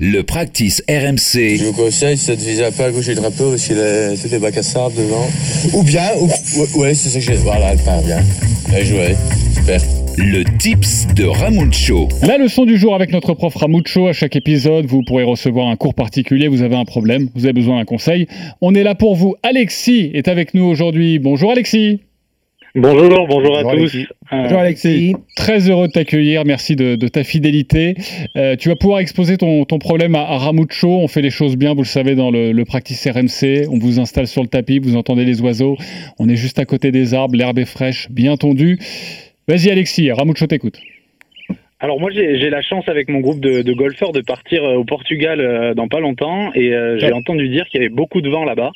Le 0.00 0.22
practice 0.22 0.82
RMC. 0.88 1.56
Je 1.56 1.66
vous 1.66 1.72
conseille, 1.72 2.16
c'est 2.16 2.34
de 2.34 2.40
viser 2.40 2.64
un 2.64 2.72
peu 2.72 2.82
à 2.82 2.90
gauche 2.90 3.06
du 3.06 3.14
drapeau 3.14 3.50
parce 3.50 3.64
qu'il 3.64 3.78
a 3.78 4.16
toutes 4.16 4.32
les 4.32 4.40
bacs 4.40 4.56
à 4.56 4.62
sable 4.64 4.96
devant. 4.96 5.24
Ou 5.72 5.84
bien, 5.84 6.02
ou, 6.18 6.26
ouais, 6.80 6.94
c'est 6.94 7.10
ça 7.10 7.20
que 7.20 7.24
j'ai. 7.24 7.34
Voilà, 7.34 7.74
elle 7.74 7.78
part 7.78 8.02
bien. 8.02 8.18
Bien 8.70 8.82
joué. 8.82 9.14
Super. 9.54 9.80
Le 10.16 10.42
tips 10.58 11.06
de 11.14 11.26
Ramucho. 11.26 12.08
La 12.26 12.38
leçon 12.38 12.64
du 12.64 12.76
jour 12.76 12.96
avec 12.96 13.12
notre 13.12 13.34
prof 13.34 13.54
Ramucho. 13.54 14.08
À 14.08 14.12
chaque 14.12 14.34
épisode, 14.34 14.86
vous 14.86 15.02
pourrez 15.06 15.22
recevoir 15.22 15.68
un 15.68 15.76
cours 15.76 15.94
particulier. 15.94 16.48
Vous 16.48 16.62
avez 16.62 16.74
un 16.74 16.84
problème, 16.84 17.28
vous 17.36 17.44
avez 17.44 17.52
besoin 17.52 17.78
d'un 17.78 17.84
conseil. 17.84 18.26
On 18.60 18.74
est 18.74 18.82
là 18.82 18.96
pour 18.96 19.14
vous. 19.14 19.36
Alexis 19.44 20.10
est 20.12 20.26
avec 20.26 20.54
nous 20.54 20.64
aujourd'hui. 20.64 21.20
Bonjour 21.20 21.52
Alexis. 21.52 22.00
Bonjour, 22.76 23.28
bonjour, 23.28 23.56
à 23.56 23.62
tous. 23.62 23.94
Euh, 23.94 24.04
bonjour 24.32 24.58
Alexis. 24.58 25.14
Très 25.36 25.70
heureux 25.70 25.86
de 25.86 25.92
t'accueillir. 25.92 26.44
Merci 26.44 26.74
de, 26.74 26.96
ta 27.06 27.22
fidélité. 27.22 27.94
Euh, 28.34 28.56
tu 28.56 28.68
vas 28.68 28.74
pouvoir 28.74 28.98
exposer 28.98 29.36
ton, 29.36 29.64
problème 29.78 30.16
à, 30.16 30.24
Ramucho. 30.38 30.88
On 30.88 31.06
fait 31.06 31.22
les 31.22 31.30
choses 31.30 31.56
bien, 31.56 31.74
vous 31.74 31.82
le 31.82 31.86
savez, 31.86 32.16
dans 32.16 32.32
le, 32.32 32.50
le, 32.50 32.64
practice 32.64 33.06
RMC. 33.06 33.68
On 33.70 33.78
vous 33.78 34.00
installe 34.00 34.26
sur 34.26 34.42
le 34.42 34.48
tapis, 34.48 34.80
vous 34.80 34.96
entendez 34.96 35.24
les 35.24 35.40
oiseaux. 35.40 35.76
On 36.18 36.28
est 36.28 36.34
juste 36.34 36.58
à 36.58 36.64
côté 36.64 36.90
des 36.90 37.14
arbres, 37.14 37.36
l'herbe 37.36 37.60
est 37.60 37.64
fraîche, 37.64 38.10
bien 38.10 38.36
tondue. 38.36 38.80
Vas-y 39.46 39.70
Alexis, 39.70 40.10
Ramucho 40.10 40.48
t'écoute. 40.48 40.80
Alors 41.78 42.00
moi 42.00 42.10
j'ai 42.10 42.50
la 42.50 42.62
chance 42.62 42.88
avec 42.88 43.08
mon 43.08 43.20
groupe 43.20 43.38
de, 43.38 43.72
golfeurs 43.72 44.10
de 44.10 44.20
partir 44.20 44.64
euh, 44.64 44.78
au 44.78 44.84
Portugal 44.84 45.74
dans 45.76 45.86
pas 45.86 46.00
longtemps 46.00 46.50
et 46.54 46.72
j'ai 46.98 47.12
entendu 47.12 47.48
dire 47.48 47.66
qu'il 47.68 47.80
y 47.80 47.84
avait 47.84 47.94
beaucoup 47.94 48.20
de 48.20 48.30
vent 48.30 48.44
là-bas. 48.44 48.72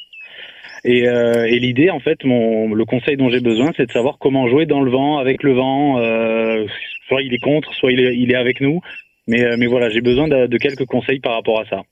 Euh, 0.86 1.44
et, 1.44 1.58
l'idée, 1.58 1.90
en 1.90 2.00
fait, 2.00 2.24
mon, 2.24 2.72
le 2.74 2.84
conseil 2.84 3.16
dont 3.16 3.28
j'ai 3.28 3.40
besoin, 3.40 3.72
c'est 3.76 3.86
de 3.86 3.92
savoir 3.92 4.18
comment 4.18 4.48
jouer 4.48 4.66
dans 4.66 4.80
le 4.80 4.90
vent, 4.90 5.18
avec 5.18 5.42
le 5.42 5.52
vent. 5.52 5.98
Euh, 5.98 6.66
soit 7.08 7.22
il 7.22 7.34
est 7.34 7.38
contre, 7.38 7.72
soit 7.74 7.92
il 7.92 8.00
est, 8.00 8.16
il 8.16 8.30
est 8.30 8.36
avec 8.36 8.60
nous. 8.60 8.80
Mais, 9.26 9.42
euh, 9.42 9.56
mais 9.58 9.66
voilà, 9.66 9.90
j'ai 9.90 10.00
besoin 10.00 10.28
de, 10.28 10.56
quelques 10.58 10.86
conseils 10.86 11.20
par 11.20 11.34
rapport 11.34 11.60
à 11.60 11.66
ça. 11.66 11.82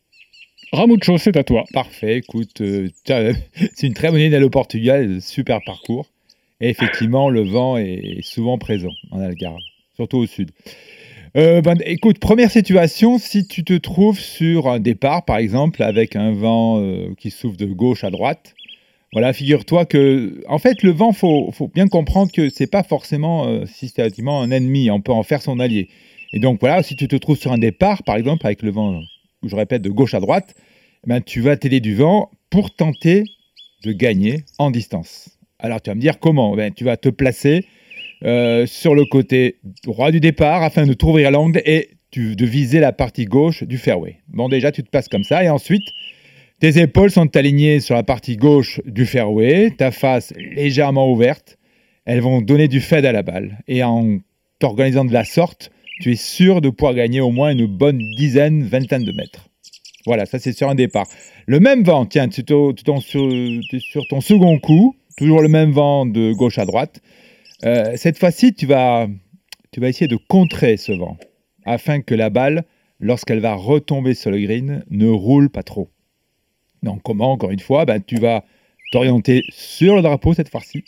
Ramucho, 0.72 1.18
c'est 1.18 1.36
à 1.36 1.44
toi. 1.44 1.64
Parfait, 1.72 2.18
écoute, 2.18 2.50
c'est 3.04 3.86
une 3.86 3.94
très 3.94 4.10
bonne 4.10 4.20
idée 4.20 4.30
d'aller 4.30 4.46
au 4.46 4.50
Portugal, 4.50 5.20
super 5.20 5.60
parcours. 5.64 6.06
Et 6.60 6.70
effectivement, 6.70 7.28
le 7.28 7.42
vent 7.42 7.76
est 7.76 8.22
souvent 8.22 8.56
présent 8.56 8.92
en 9.10 9.20
Algarve, 9.20 9.60
surtout 9.94 10.18
au 10.18 10.26
sud. 10.26 10.50
Ben, 11.34 11.76
écoute, 11.84 12.18
première 12.18 12.50
situation, 12.50 13.18
si 13.18 13.46
tu 13.46 13.62
te 13.62 13.74
trouves 13.74 14.18
sur 14.18 14.68
un 14.68 14.80
départ, 14.80 15.26
par 15.26 15.36
exemple, 15.36 15.82
avec 15.82 16.16
un 16.16 16.32
vent 16.32 16.82
qui 17.18 17.30
souffle 17.30 17.58
de 17.58 17.66
gauche 17.66 18.02
à 18.04 18.10
droite, 18.10 18.54
voilà, 19.12 19.32
figure-toi 19.32 19.86
que, 19.86 20.42
en 20.48 20.58
fait, 20.58 20.82
le 20.82 20.90
vent, 20.90 21.12
faut, 21.12 21.50
faut 21.52 21.68
bien 21.68 21.88
comprendre 21.88 22.32
que 22.32 22.48
c'est 22.50 22.66
pas 22.66 22.82
forcément 22.82 23.46
euh, 23.46 23.64
systématiquement 23.66 24.42
un 24.42 24.50
ennemi. 24.50 24.90
On 24.90 25.00
peut 25.00 25.12
en 25.12 25.22
faire 25.22 25.42
son 25.42 25.60
allié. 25.60 25.88
Et 26.32 26.40
donc 26.40 26.60
voilà, 26.60 26.82
si 26.82 26.96
tu 26.96 27.08
te 27.08 27.16
trouves 27.16 27.38
sur 27.38 27.52
un 27.52 27.58
départ, 27.58 28.02
par 28.02 28.16
exemple, 28.16 28.44
avec 28.46 28.62
le 28.62 28.70
vent, 28.70 29.00
je 29.44 29.56
répète, 29.56 29.82
de 29.82 29.90
gauche 29.90 30.14
à 30.14 30.20
droite, 30.20 30.54
eh 31.04 31.08
ben, 31.08 31.20
tu 31.20 31.40
vas 31.40 31.56
t'aider 31.56 31.80
du 31.80 31.94
vent 31.94 32.30
pour 32.50 32.74
tenter 32.74 33.24
de 33.84 33.92
gagner 33.92 34.44
en 34.58 34.70
distance. 34.70 35.38
Alors 35.58 35.80
tu 35.80 35.90
vas 35.90 35.94
me 35.94 36.00
dire 36.00 36.18
comment? 36.18 36.54
Ben, 36.56 36.72
Tu 36.72 36.84
vas 36.84 36.96
te 36.96 37.08
placer 37.08 37.64
euh, 38.24 38.66
sur 38.66 38.94
le 38.94 39.04
côté 39.04 39.56
droit 39.84 40.10
du 40.10 40.20
départ 40.20 40.62
afin 40.62 40.86
de 40.86 40.92
t'ouvrir 40.92 41.30
l'angle 41.30 41.62
et 41.64 41.90
de 42.14 42.46
viser 42.46 42.80
la 42.80 42.92
partie 42.92 43.26
gauche 43.26 43.62
du 43.64 43.76
fairway. 43.76 44.20
Bon, 44.28 44.48
déjà, 44.48 44.72
tu 44.72 44.82
te 44.82 44.88
places 44.88 45.08
comme 45.08 45.24
ça 45.24 45.44
et 45.44 45.50
ensuite, 45.50 45.84
tes 46.60 46.80
épaules 46.80 47.10
sont 47.10 47.36
alignées 47.36 47.80
sur 47.80 47.94
la 47.94 48.02
partie 48.02 48.36
gauche 48.36 48.80
du 48.86 49.04
fairway, 49.04 49.70
ta 49.76 49.90
face 49.90 50.32
légèrement 50.36 51.10
ouverte. 51.12 51.58
Elles 52.06 52.20
vont 52.20 52.40
donner 52.40 52.68
du 52.68 52.80
fade 52.80 53.04
à 53.04 53.12
la 53.12 53.22
balle. 53.22 53.58
Et 53.68 53.82
en 53.82 54.18
t'organisant 54.58 55.04
de 55.04 55.12
la 55.12 55.24
sorte, 55.24 55.70
tu 56.00 56.12
es 56.12 56.16
sûr 56.16 56.60
de 56.60 56.70
pouvoir 56.70 56.94
gagner 56.94 57.20
au 57.20 57.30
moins 57.30 57.50
une 57.50 57.66
bonne 57.66 58.00
dizaine, 58.16 58.62
vingtaine 58.62 59.04
de 59.04 59.12
mètres. 59.12 59.48
Voilà, 60.06 60.24
ça 60.24 60.38
c'est 60.38 60.52
sur 60.52 60.68
un 60.68 60.74
départ. 60.74 61.06
Le 61.46 61.60
même 61.60 61.82
vent, 61.82 62.06
tiens, 62.06 62.28
tu 62.28 62.40
es 62.40 63.00
sur, 63.00 64.06
ton 64.08 64.20
second 64.20 64.58
coup, 64.58 64.96
toujours 65.16 65.42
le 65.42 65.48
même 65.48 65.72
vent 65.72 66.06
de 66.06 66.32
gauche 66.32 66.58
à 66.58 66.64
droite. 66.64 67.00
Euh, 67.64 67.92
cette 67.96 68.18
fois-ci, 68.18 68.54
tu 68.54 68.66
vas, 68.66 69.08
tu 69.72 69.80
vas 69.80 69.88
essayer 69.88 70.08
de 70.08 70.18
contrer 70.28 70.76
ce 70.76 70.92
vent 70.92 71.18
afin 71.64 72.00
que 72.00 72.14
la 72.14 72.30
balle, 72.30 72.64
lorsqu'elle 73.00 73.40
va 73.40 73.54
retomber 73.54 74.14
sur 74.14 74.30
le 74.30 74.40
green, 74.40 74.84
ne 74.90 75.08
roule 75.08 75.50
pas 75.50 75.62
trop. 75.62 75.90
Donc 76.82 77.02
comment, 77.02 77.32
encore 77.32 77.50
une 77.50 77.60
fois, 77.60 77.84
ben, 77.84 78.02
tu 78.02 78.16
vas 78.16 78.44
t'orienter 78.92 79.42
sur 79.50 79.96
le 79.96 80.02
drapeau 80.02 80.34
cette 80.34 80.48
fois-ci, 80.48 80.84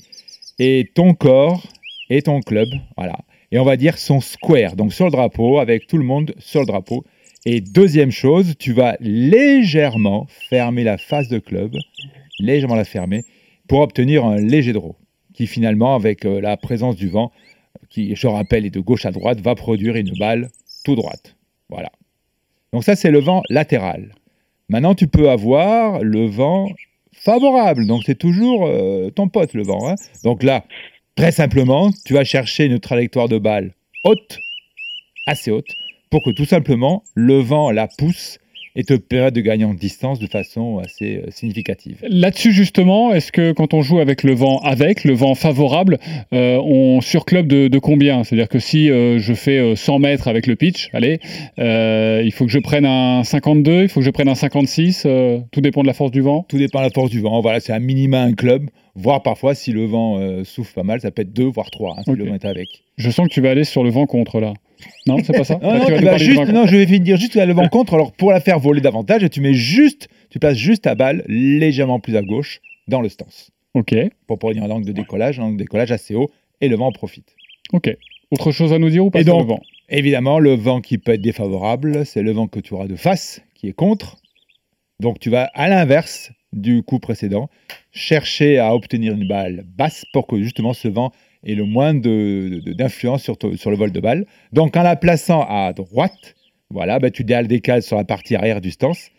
et 0.58 0.90
ton 0.94 1.14
corps 1.14 1.62
et 2.10 2.22
ton 2.22 2.40
club, 2.40 2.68
voilà. 2.96 3.18
Et 3.50 3.58
on 3.58 3.64
va 3.64 3.76
dire 3.76 3.98
son 3.98 4.20
square, 4.20 4.76
donc 4.76 4.92
sur 4.92 5.06
le 5.06 5.10
drapeau, 5.10 5.58
avec 5.58 5.86
tout 5.86 5.96
le 5.96 6.04
monde 6.04 6.34
sur 6.38 6.60
le 6.60 6.66
drapeau. 6.66 7.04
Et 7.46 7.60
deuxième 7.60 8.10
chose, 8.10 8.54
tu 8.58 8.72
vas 8.72 8.96
légèrement 9.00 10.26
fermer 10.28 10.84
la 10.84 10.98
face 10.98 11.28
de 11.28 11.38
club, 11.38 11.76
légèrement 12.40 12.74
la 12.74 12.84
fermer, 12.84 13.24
pour 13.68 13.80
obtenir 13.80 14.24
un 14.24 14.36
léger 14.36 14.72
draw, 14.72 14.96
qui 15.34 15.46
finalement, 15.46 15.94
avec 15.94 16.24
euh, 16.24 16.40
la 16.40 16.56
présence 16.56 16.96
du 16.96 17.08
vent, 17.08 17.32
qui, 17.88 18.14
je 18.14 18.26
rappelle, 18.26 18.66
est 18.66 18.70
de 18.70 18.80
gauche 18.80 19.06
à 19.06 19.12
droite, 19.12 19.40
va 19.40 19.54
produire 19.54 19.96
une 19.96 20.12
balle 20.18 20.50
tout 20.84 20.94
droite. 20.94 21.36
Voilà. 21.68 21.90
Donc 22.72 22.84
ça, 22.84 22.96
c'est 22.96 23.10
le 23.10 23.20
vent 23.20 23.42
latéral. 23.48 24.14
Maintenant, 24.68 24.94
tu 24.94 25.08
peux 25.08 25.30
avoir 25.30 26.00
le 26.00 26.26
vent 26.26 26.68
favorable. 27.12 27.86
Donc, 27.86 28.02
c'est 28.04 28.18
toujours 28.18 28.66
euh, 28.66 29.10
ton 29.10 29.28
pote, 29.28 29.54
le 29.54 29.62
vent. 29.62 29.88
Hein. 29.88 29.94
Donc 30.24 30.42
là, 30.42 30.64
très 31.16 31.32
simplement, 31.32 31.90
tu 32.04 32.14
vas 32.14 32.24
chercher 32.24 32.66
une 32.66 32.78
trajectoire 32.78 33.28
de 33.28 33.38
balle 33.38 33.72
haute, 34.04 34.38
assez 35.26 35.50
haute, 35.50 35.68
pour 36.10 36.22
que 36.22 36.30
tout 36.30 36.44
simplement 36.44 37.02
le 37.14 37.38
vent 37.40 37.70
la 37.70 37.88
pousse 37.88 38.38
et 38.78 38.84
te 38.84 38.94
permet 38.94 39.32
de 39.32 39.40
gagner 39.40 39.64
en 39.64 39.74
distance 39.74 40.20
de 40.20 40.28
façon 40.28 40.78
assez 40.78 41.16
euh, 41.16 41.30
significative. 41.30 41.98
Là-dessus 42.08 42.52
justement, 42.52 43.12
est-ce 43.12 43.32
que 43.32 43.50
quand 43.50 43.74
on 43.74 43.82
joue 43.82 43.98
avec 43.98 44.22
le 44.22 44.34
vent 44.34 44.60
avec, 44.60 45.02
le 45.02 45.14
vent 45.14 45.34
favorable, 45.34 45.98
euh, 46.32 46.60
on 46.62 47.00
surclub 47.00 47.48
de, 47.48 47.66
de 47.66 47.78
combien? 47.80 48.22
C'est-à-dire 48.22 48.48
que 48.48 48.60
si 48.60 48.88
euh, 48.88 49.18
je 49.18 49.34
fais 49.34 49.74
100 49.74 49.98
mètres 49.98 50.28
avec 50.28 50.46
le 50.46 50.54
pitch, 50.54 50.90
allez, 50.92 51.18
il 51.58 52.32
faut 52.32 52.46
que 52.46 52.52
je 52.52 52.60
prenne 52.60 52.86
un 52.86 53.24
52, 53.24 53.82
il 53.82 53.88
faut 53.88 53.98
que 53.98 54.06
je 54.06 54.10
prenne 54.10 54.28
un 54.28 54.36
56, 54.36 55.08
tout 55.50 55.60
dépend 55.60 55.82
de 55.82 55.88
la 55.88 55.94
force 55.94 56.12
du 56.12 56.20
vent? 56.20 56.46
Tout 56.48 56.58
dépend 56.58 56.78
de 56.78 56.84
la 56.84 56.90
force 56.90 57.10
du 57.10 57.20
vent, 57.20 57.40
voilà, 57.40 57.58
c'est 57.58 57.72
un 57.72 57.80
minima 57.80 58.22
un 58.22 58.32
club, 58.32 58.70
voire 58.94 59.24
parfois 59.24 59.56
si 59.56 59.72
le 59.72 59.86
vent 59.86 60.20
souffle 60.44 60.74
pas 60.74 60.84
mal, 60.84 61.00
ça 61.00 61.10
peut 61.10 61.22
être 61.22 61.32
2 61.32 61.44
voire 61.44 61.70
3 61.72 61.96
hein, 61.98 62.02
si 62.04 62.12
le 62.12 62.28
vent 62.28 62.34
est 62.34 62.44
avec. 62.44 62.68
Je 62.96 63.10
sens 63.10 63.26
que 63.26 63.32
tu 63.32 63.40
vas 63.40 63.50
aller 63.50 63.64
sur 63.64 63.82
le 63.82 63.90
vent 63.90 64.06
contre 64.06 64.40
là. 64.40 64.54
Non, 65.06 65.18
c'est 65.24 65.32
pas 65.32 65.44
ça 65.44 65.58
non, 65.62 66.66
je 66.66 66.76
vais 66.76 66.86
finir 66.86 67.16
juste 67.16 67.34
le 67.34 67.52
vent 67.52 67.68
contre. 67.68 67.94
Alors, 67.94 68.12
pour 68.12 68.30
la 68.30 68.40
faire 68.40 68.58
voler 68.58 68.80
davantage, 68.80 69.28
tu 69.30 69.40
mets 69.40 69.54
juste, 69.54 70.08
tu 70.30 70.38
places 70.38 70.56
juste 70.56 70.84
ta 70.84 70.94
balle 70.94 71.24
légèrement 71.28 72.00
plus 72.00 72.16
à 72.16 72.22
gauche 72.22 72.60
dans 72.86 73.00
le 73.00 73.08
stance. 73.08 73.50
Ok. 73.74 73.94
Pour 74.26 74.38
produire 74.38 74.64
un 74.64 74.70
angle 74.70 74.86
de 74.86 74.92
décollage, 74.92 75.38
un 75.38 75.44
angle 75.44 75.56
de 75.56 75.62
décollage 75.62 75.92
assez 75.92 76.14
haut, 76.14 76.30
et 76.60 76.68
le 76.68 76.76
vent 76.76 76.86
en 76.86 76.92
profite. 76.92 77.34
Ok. 77.72 77.94
Autre 78.30 78.52
chose 78.52 78.72
à 78.72 78.78
nous 78.78 78.90
dire 78.90 79.04
ou 79.04 79.10
pas 79.10 79.22
sur 79.22 79.38
le 79.38 79.44
vent? 79.44 79.60
Évidemment, 79.88 80.38
le 80.38 80.54
vent 80.54 80.80
qui 80.80 80.98
peut 80.98 81.12
être 81.12 81.22
défavorable, 81.22 82.04
c'est 82.04 82.22
le 82.22 82.32
vent 82.32 82.46
que 82.46 82.60
tu 82.60 82.74
auras 82.74 82.86
de 82.86 82.96
face, 82.96 83.40
qui 83.54 83.68
est 83.68 83.72
contre. 83.72 84.16
Donc, 85.00 85.18
tu 85.18 85.30
vas 85.30 85.44
à 85.54 85.68
l'inverse 85.68 86.30
du 86.52 86.82
coup 86.82 86.98
précédent, 86.98 87.50
chercher 87.92 88.58
à 88.58 88.74
obtenir 88.74 89.12
une 89.12 89.28
balle 89.28 89.64
basse 89.76 90.04
pour 90.12 90.26
que 90.26 90.40
justement 90.42 90.72
ce 90.72 90.88
vent 90.88 91.12
et 91.44 91.54
le 91.54 91.64
moins 91.64 91.94
d'influence 91.94 93.22
sur, 93.22 93.36
sur 93.56 93.70
le 93.70 93.76
vol 93.76 93.92
de 93.92 94.00
balle. 94.00 94.26
Donc 94.52 94.76
en 94.76 94.82
la 94.82 94.96
plaçant 94.96 95.46
à 95.48 95.72
droite, 95.72 96.34
voilà, 96.70 96.98
bah, 96.98 97.10
tu 97.10 97.24
décales 97.24 97.82
sur 97.82 97.96
la 97.96 98.04
partie 98.04 98.34
arrière 98.34 98.60
du 98.60 98.70
stance. 98.70 99.10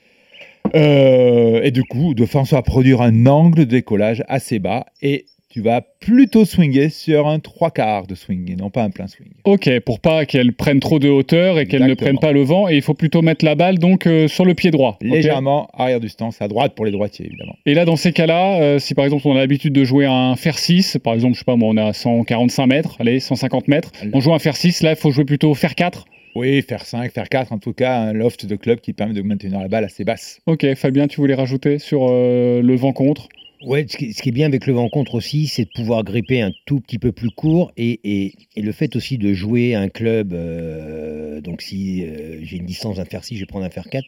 Euh, 0.76 1.62
et 1.64 1.72
du 1.72 1.84
coup, 1.84 2.14
de 2.14 2.26
façon 2.26 2.58
à 2.58 2.62
produire 2.62 3.02
un 3.02 3.26
angle 3.26 3.60
de 3.60 3.64
décollage 3.64 4.24
assez 4.28 4.60
bas 4.60 4.86
et 5.02 5.26
tu 5.50 5.62
vas 5.62 5.82
plutôt 5.82 6.46
swinger 6.46 6.90
sur 6.90 7.28
un 7.28 7.40
trois 7.40 7.72
quarts 7.72 8.06
de 8.06 8.14
swing 8.14 8.52
et 8.52 8.56
non 8.56 8.70
pas 8.70 8.84
un 8.84 8.92
plein 8.92 9.08
swing. 9.08 9.30
Ok, 9.46 9.68
pour 9.80 10.00
pas 10.00 10.26
qu'elle 10.26 10.54
prenne 10.54 10.80
trop 10.80 11.00
de 11.00 11.10
hauteur 11.10 11.58
et 11.58 11.66
qu'elle 11.66 11.88
ne 11.88 11.96
prenne 11.96 12.20
pas 12.20 12.32
le 12.32 12.44
vent. 12.44 12.70
Et 12.70 12.76
il 12.76 12.84
faut 12.84 12.94
plutôt 12.94 13.24
mettre 13.24 13.44
la 13.44 13.56
balle 13.56 13.80
donc 13.80 14.06
euh, 14.06 14.28
sur 14.28 14.46
le 14.46 14.54
pied 14.54 14.70
droit. 14.70 15.00
Légèrement 15.02 15.68
arrière 15.74 16.00
du 16.00 16.08
stance, 16.08 16.40
à 16.40 16.48
droite 16.48 16.76
pour 16.76 16.86
les 16.86 16.92
droitiers 16.92 17.26
évidemment. 17.26 17.56
Et 17.66 17.74
là, 17.74 17.86
dans 17.86 17.96
ces 17.96 18.14
cas-là, 18.14 18.62
euh, 18.62 18.80
si 18.80 18.94
par 18.94 19.06
exemple 19.06 19.28
on 19.28 19.36
a 19.36 19.40
l'habitude 19.40 19.74
de 19.74 19.84
jouer 19.84 20.06
un 20.06 20.36
fer 20.36 20.60
6, 20.60 21.00
par 21.04 21.16
exemple, 21.16 21.34
je 21.34 21.40
sais 21.40 21.46
pas 21.46 21.56
moi, 21.56 21.70
on 21.70 21.78
est 21.78 21.82
à 21.82 21.94
145 21.94 22.68
mètres, 22.68 22.96
allez, 23.00 23.20
150 23.20 23.68
mètres, 23.68 23.92
on 24.14 24.20
joue 24.20 24.34
un 24.34 24.40
fer 24.40 24.56
6, 24.56 24.84
là 24.84 24.92
il 24.92 24.98
faut 24.98 25.10
jouer 25.10 25.26
plutôt 25.26 25.54
fer 25.56 25.74
4 25.74 26.06
oui, 26.36 26.62
faire 26.62 26.86
5, 26.86 27.12
faire 27.12 27.28
4, 27.28 27.52
en 27.52 27.58
tout 27.58 27.74
cas, 27.74 27.98
un 27.98 28.14
loft 28.14 28.46
de 28.46 28.56
club 28.56 28.80
qui 28.80 28.94
permet 28.94 29.16
de 29.16 29.22
maintenir 29.24 29.60
la 29.60 29.68
balle 29.68 29.84
assez 29.84 30.04
basse. 30.04 30.40
Ok, 30.46 30.66
Fabien, 30.76 31.08
tu 31.08 31.20
voulais 31.20 31.34
rajouter 31.34 31.80
sur 31.80 32.08
euh, 32.08 32.62
le 32.62 32.76
vent 32.76 32.94
contre? 32.94 33.30
Ouais, 33.62 33.86
ce 33.90 33.98
qui, 33.98 34.06
est 34.08 34.32
bien 34.32 34.46
avec 34.46 34.66
le 34.68 34.74
vent 34.74 34.88
contre 34.88 35.16
aussi, 35.16 35.48
c'est 35.48 35.66
de 35.66 35.70
pouvoir 35.76 36.06
gripper 36.06 36.42
un 36.42 36.52
tout 36.66 36.80
petit 36.80 36.98
peu 36.98 37.12
plus 37.12 37.30
court 37.30 37.74
et, 37.76 38.00
et, 38.04 38.34
et 38.56 38.62
le 38.62 38.72
fait 38.72 38.96
aussi 38.96 39.18
de 39.18 39.34
jouer 39.34 39.76
un 39.76 39.90
club. 39.90 40.32
Euh, 40.32 41.42
donc, 41.42 41.62
si 41.62 42.06
euh, 42.06 42.40
j'ai 42.42 42.58
une 42.58 42.66
distance 42.66 42.98
d'un 42.98 43.06
fer 43.06 43.22
6, 43.22 43.36
je 43.36 43.42
vais 43.42 43.46
prendre 43.46 43.66
un 43.66 43.70
fer 43.70 43.90
4. 43.90 44.06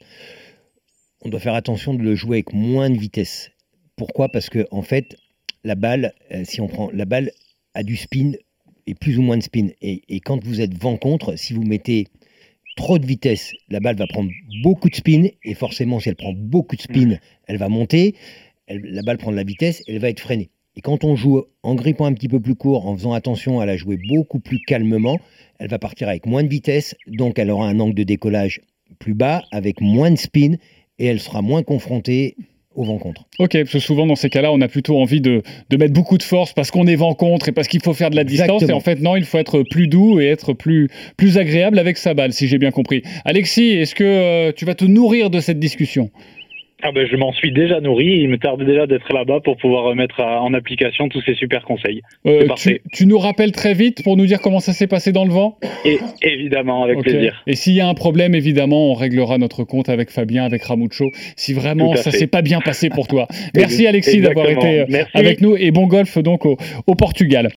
On 1.23 1.29
doit 1.29 1.41
faire 1.41 1.55
attention 1.55 1.93
de 1.93 2.01
le 2.01 2.15
jouer 2.15 2.37
avec 2.37 2.53
moins 2.53 2.89
de 2.89 2.97
vitesse. 2.97 3.51
Pourquoi? 3.97 4.29
Parce 4.29 4.49
que 4.49 4.65
en 4.71 4.83
fait, 4.83 5.17
la 5.65 5.75
balle, 5.75 6.13
euh, 6.31 6.43
si 6.45 6.61
on 6.61 6.67
prend 6.67 6.89
la 6.93 7.05
balle 7.05 7.31
a 7.73 7.83
du 7.83 7.97
spin 7.97 8.31
et 8.87 8.95
plus 8.95 9.17
ou 9.17 9.21
moins 9.21 9.37
de 9.37 9.43
spin. 9.43 9.67
Et, 9.81 10.01
et 10.07 10.21
quand 10.21 10.41
vous 10.45 10.61
êtes 10.61 10.77
vent 10.77 10.95
contre, 10.95 11.35
si 11.35 11.51
vous 11.51 11.63
mettez 11.63 12.07
trop 12.77 12.99
de 12.99 13.05
vitesse, 13.05 13.51
la 13.69 13.81
balle 13.81 13.97
va 13.97 14.07
prendre 14.07 14.31
beaucoup 14.63 14.89
de 14.89 14.95
spin, 14.95 15.27
et 15.43 15.53
forcément, 15.53 15.99
si 15.99 16.09
elle 16.09 16.15
prend 16.15 16.33
beaucoup 16.33 16.77
de 16.77 16.81
spin, 16.81 17.17
elle 17.47 17.57
va 17.57 17.67
monter, 17.67 18.15
elle- 18.71 18.81
la 18.83 19.01
balle 19.01 19.17
prend 19.17 19.31
de 19.31 19.35
la 19.35 19.43
vitesse, 19.43 19.83
elle 19.87 19.99
va 19.99 20.09
être 20.09 20.19
freinée. 20.19 20.49
Et 20.77 20.81
quand 20.81 21.03
on 21.03 21.15
joue 21.15 21.43
en 21.63 21.75
grippant 21.75 22.05
un 22.05 22.13
petit 22.13 22.29
peu 22.29 22.39
plus 22.39 22.55
court, 22.55 22.87
en 22.87 22.95
faisant 22.95 23.13
attention 23.13 23.59
à 23.59 23.65
la 23.65 23.75
jouer 23.75 23.97
beaucoup 24.07 24.39
plus 24.39 24.59
calmement, 24.59 25.19
elle 25.59 25.67
va 25.67 25.79
partir 25.79 26.07
avec 26.07 26.25
moins 26.25 26.43
de 26.43 26.47
vitesse, 26.49 26.95
donc 27.07 27.37
elle 27.39 27.51
aura 27.51 27.67
un 27.67 27.79
angle 27.79 27.93
de 27.93 28.03
décollage 28.03 28.61
plus 28.99 29.13
bas, 29.13 29.43
avec 29.51 29.81
moins 29.81 30.11
de 30.11 30.17
spin, 30.17 30.53
et 30.97 31.05
elle 31.05 31.19
sera 31.19 31.41
moins 31.41 31.63
confrontée 31.63 32.35
au 32.73 32.83
vent 32.85 32.99
contre. 32.99 33.25
Ok, 33.37 33.51
parce 33.51 33.71
que 33.71 33.79
souvent 33.79 34.05
dans 34.05 34.15
ces 34.15 34.29
cas-là, 34.29 34.51
on 34.53 34.61
a 34.61 34.69
plutôt 34.69 34.97
envie 35.01 35.19
de, 35.19 35.41
de 35.69 35.77
mettre 35.77 35.93
beaucoup 35.93 36.17
de 36.17 36.23
force 36.23 36.53
parce 36.53 36.71
qu'on 36.71 36.87
est 36.87 36.95
vent 36.95 37.13
contre 37.15 37.49
et 37.49 37.51
parce 37.51 37.67
qu'il 37.67 37.81
faut 37.81 37.93
faire 37.93 38.09
de 38.09 38.15
la 38.15 38.23
distance. 38.23 38.63
Et 38.63 38.71
en 38.71 38.79
fait, 38.79 39.01
non, 39.01 39.17
il 39.17 39.25
faut 39.25 39.39
être 39.39 39.63
plus 39.63 39.87
doux 39.87 40.21
et 40.21 40.27
être 40.27 40.53
plus, 40.53 40.89
plus 41.17 41.37
agréable 41.37 41.79
avec 41.79 41.97
sa 41.97 42.13
balle, 42.13 42.31
si 42.31 42.47
j'ai 42.47 42.57
bien 42.59 42.71
compris. 42.71 43.03
Alexis, 43.25 43.71
est-ce 43.71 43.93
que 43.93 44.05
euh, 44.05 44.51
tu 44.55 44.63
vas 44.63 44.75
te 44.75 44.85
nourrir 44.85 45.29
de 45.29 45.41
cette 45.41 45.59
discussion? 45.59 46.11
Ah 46.83 46.91
ben, 46.91 47.07
je 47.09 47.15
m'en 47.15 47.31
suis 47.33 47.51
déjà 47.51 47.79
nourri. 47.79 48.05
Il 48.21 48.29
me 48.29 48.37
tarde 48.37 48.63
déjà 48.63 48.87
d'être 48.87 49.11
là-bas 49.13 49.39
pour 49.43 49.57
pouvoir 49.57 49.93
mettre 49.95 50.19
en 50.21 50.53
application 50.53 51.09
tous 51.09 51.21
ces 51.21 51.35
super 51.35 51.63
conseils. 51.63 52.01
Euh, 52.25 52.47
parfait. 52.47 52.81
tu, 52.91 53.03
tu 53.03 53.05
nous 53.07 53.17
rappelles 53.17 53.51
très 53.51 53.73
vite 53.73 54.03
pour 54.03 54.17
nous 54.17 54.25
dire 54.25 54.39
comment 54.41 54.59
ça 54.59 54.73
s'est 54.73 54.87
passé 54.87 55.11
dans 55.11 55.25
le 55.25 55.31
vent? 55.31 55.57
Et 55.85 55.99
évidemment, 56.21 56.83
avec 56.83 56.99
plaisir. 56.99 57.43
Et 57.47 57.55
s'il 57.55 57.73
y 57.73 57.81
a 57.81 57.87
un 57.87 57.93
problème, 57.93 58.35
évidemment, 58.35 58.91
on 58.91 58.93
réglera 58.93 59.37
notre 59.37 59.63
compte 59.63 59.89
avec 59.89 60.09
Fabien, 60.09 60.43
avec 60.43 60.63
Ramucho, 60.63 61.05
si 61.35 61.53
vraiment 61.53 61.95
ça 61.95 62.11
s'est 62.11 62.27
pas 62.27 62.41
bien 62.41 62.61
passé 62.61 62.89
pour 62.89 63.07
toi. 63.07 63.27
Merci 63.55 63.87
Alexis 63.87 64.21
d'avoir 64.21 64.49
été 64.49 64.81
euh, 64.81 64.85
Merci. 64.89 65.11
avec 65.13 65.41
nous 65.41 65.55
et 65.57 65.71
bon 65.71 65.87
golf 65.87 66.17
donc 66.17 66.45
au, 66.45 66.57
au 66.87 66.95
Portugal. 66.95 67.49